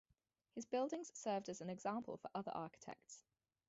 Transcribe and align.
His 0.55 0.65
buildings 0.65 1.11
served 1.13 1.47
as 1.47 1.61
an 1.61 1.69
example 1.69 2.17
for 2.17 2.31
other 2.33 2.49
architects. 2.55 3.23